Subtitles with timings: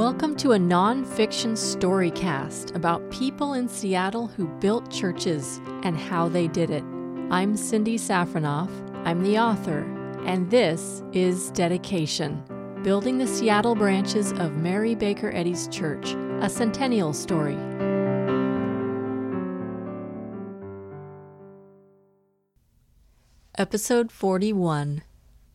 [0.00, 6.48] Welcome to a nonfiction storycast about people in Seattle who built churches and how they
[6.48, 6.82] did it.
[7.30, 8.70] I'm Cindy Safranoff,
[9.06, 9.80] I'm the author,
[10.24, 12.42] and this is Dedication
[12.82, 17.58] Building the Seattle Branches of Mary Baker Eddy's Church, a centennial story.
[23.58, 25.02] Episode 41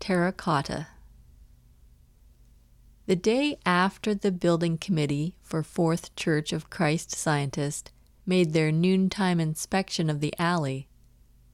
[0.00, 0.88] Terracotta.
[3.06, 7.92] The day after the building committee for Fourth Church of Christ Scientist
[8.24, 10.88] made their noontime inspection of the alley,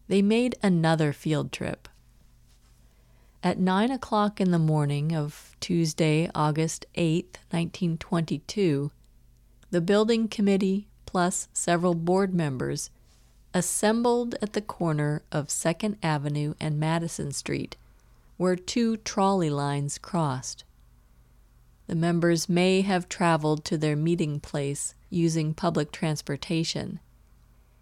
[0.06, 1.88] they made another field trip.
[3.42, 8.92] At nine o'clock in the morning of Tuesday, August 8, 1922,
[9.72, 12.90] the building committee plus several board members
[13.52, 17.76] assembled at the corner of 2nd Avenue and Madison Street,
[18.36, 20.62] where two trolley lines crossed.
[21.90, 27.00] The members may have traveled to their meeting place using public transportation,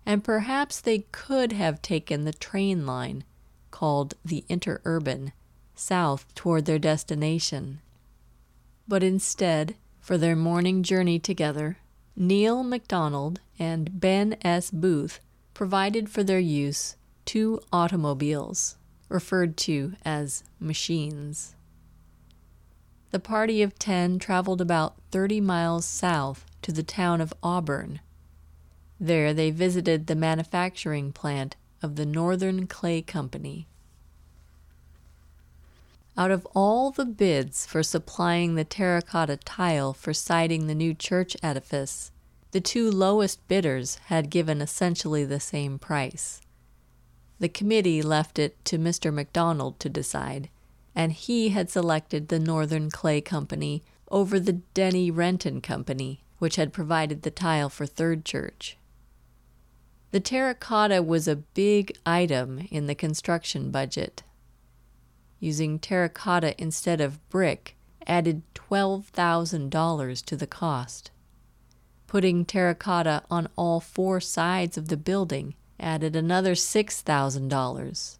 [0.07, 3.25] and perhaps they could have taken the train line,
[3.71, 5.33] called the Interurban,
[5.75, 7.83] south toward their destination.
[8.89, 11.77] But instead, for their morning journey together,
[12.17, 14.71] Neil MacDonald and Ben S.
[14.71, 15.21] Booth
[15.53, 18.79] provided for their use two automobiles,
[19.11, 21.55] referred to as machines.
[23.11, 28.01] The party of ten traveled about 30 miles south to the town of Auburn.
[29.01, 33.67] There they visited the manufacturing plant of the Northern Clay Company.
[36.19, 41.37] Out of all the bids for supplying the terracotta tile for siding the new church
[41.43, 42.11] edifice,
[42.51, 46.41] the two lowest bidders had given essentially the same price.
[47.39, 49.15] The committee left it to Mr.
[49.15, 50.49] MacDonald to decide,
[50.99, 56.73] and he had selected the Northern Clay Company over the Denny Renton Company, which had
[56.73, 58.77] provided the tile for Third Church.
[60.11, 64.25] The terracotta was a big item in the construction budget.
[65.39, 71.13] Using terracotta instead of brick added $12,000 to the cost.
[72.09, 78.18] Putting terracotta on all four sides of the building added another $6,000.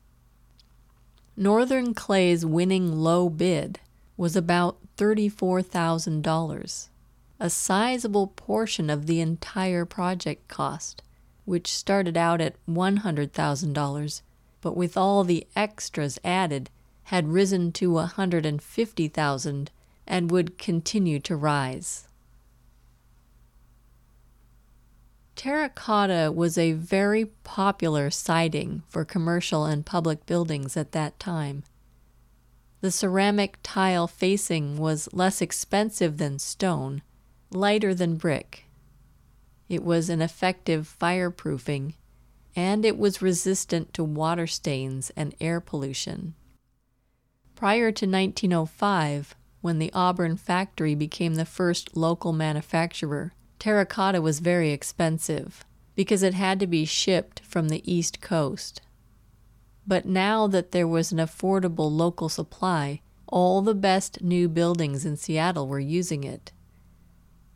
[1.41, 3.79] Northern Clay's winning low bid
[4.17, 6.89] was about $34,000,
[7.39, 11.01] a sizable portion of the entire project cost,
[11.45, 14.23] which started out at $100,000,
[14.61, 16.71] but with all the extras added
[17.05, 19.71] had risen to 150,000
[20.09, 22.08] and would continue to rise.
[25.39, 31.63] Terracotta was a very popular siding for commercial and public buildings at that time.
[32.81, 37.03] The ceramic tile facing was less expensive than stone,
[37.53, 38.65] lighter than brick.
[39.69, 41.95] It was an effective fireproofing,
[42.57, 46.35] and it was resistant to water stains and air pollution.
[47.55, 54.71] Prior to 1905, when the Auburn factory became the first local manufacturer, terracotta was very
[54.71, 55.65] expensive
[55.95, 58.81] because it had to be shipped from the East Coast.
[59.87, 65.17] But now that there was an affordable local supply, all the best new buildings in
[65.17, 66.53] Seattle were using it.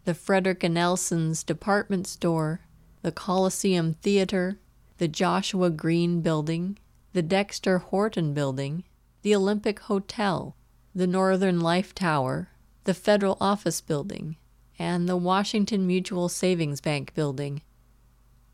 [0.04, 2.60] The Frederick and Nelson's department store,
[3.02, 4.58] the Coliseum Theater,
[4.98, 6.78] the Joshua Green Building,
[7.12, 8.84] the Dexter Horton Building,
[9.22, 10.56] the Olympic Hotel,
[10.94, 12.48] the Northern Life Tower,
[12.84, 14.36] the Federal Office Building,
[14.78, 17.62] and the Washington Mutual Savings Bank building.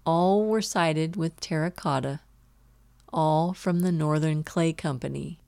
[0.05, 2.21] All were sided with terracotta,
[3.13, 5.39] all from the Northern Clay Company.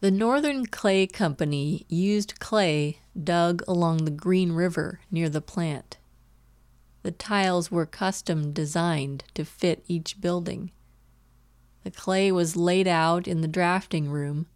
[0.00, 5.98] The Northern Clay Company used clay dug along the Green River near the plant.
[7.02, 10.70] The tiles were custom designed to fit each building.
[11.84, 14.46] The clay was laid out in the drafting room,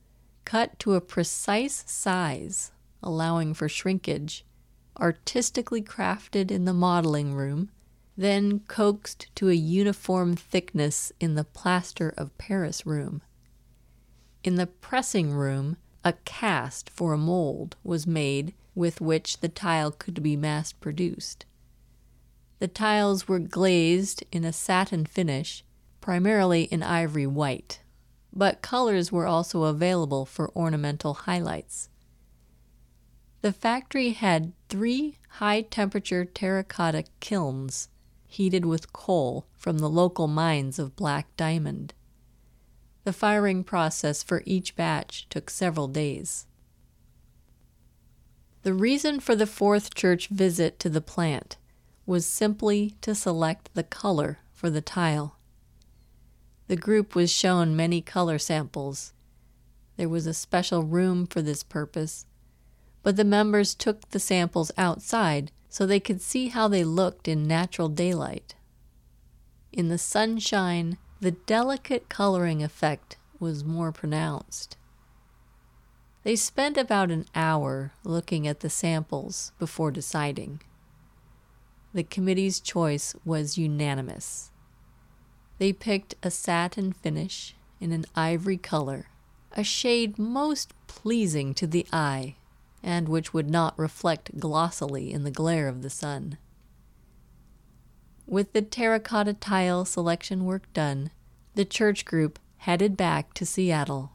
[0.44, 4.44] cut to a precise size allowing for shrinkage,
[4.99, 7.70] artistically crafted in the modeling room,
[8.17, 13.23] then coaxed to a uniform thickness in the plaster of Paris room.
[14.43, 19.91] In the pressing room, a cast for a mold was made with which the tile
[19.91, 21.44] could be mass produced.
[22.58, 25.64] The tiles were glazed in a satin finish,
[26.00, 27.81] primarily in ivory white,
[28.32, 31.88] but colors were also available for ornamental highlights.
[33.42, 37.88] The factory had three high temperature terracotta kilns
[38.26, 41.94] heated with coal from the local mines of black diamond.
[43.04, 46.46] The firing process for each batch took several days.
[48.62, 51.56] The reason for the fourth church visit to the plant
[52.04, 55.38] was simply to select the color for the tile.
[56.69, 59.14] The group was shown many color samples.
[59.96, 62.26] There was a special room for this purpose,
[63.02, 67.47] but the members took the samples outside so they could see how they looked in
[67.47, 68.55] natural daylight.
[69.73, 74.76] In the sunshine, the delicate coloring effect was more pronounced.
[76.23, 80.61] They spent about an hour looking at the samples before deciding.
[81.94, 84.50] The committee's choice was unanimous.
[85.58, 89.06] They picked a satin finish in an ivory color,
[89.53, 92.37] a shade most pleasing to the eye
[92.82, 96.38] and which would not reflect glossily in the glare of the sun.
[98.27, 101.11] With the terracotta tile selection work done,
[101.55, 104.12] the church group headed back to Seattle.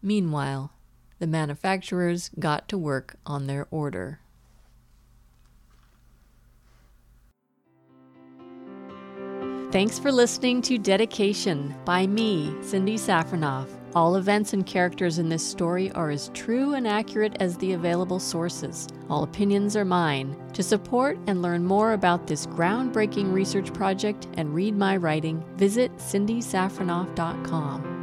[0.00, 0.72] Meanwhile,
[1.18, 4.20] the manufacturers got to work on their order.
[9.72, 13.75] Thanks for listening to Dedication by me, Cindy Safranoff.
[13.96, 18.18] All events and characters in this story are as true and accurate as the available
[18.18, 18.86] sources.
[19.08, 20.36] All opinions are mine.
[20.52, 25.96] To support and learn more about this groundbreaking research project and read my writing, visit
[25.96, 27.95] cindysafranoff.com.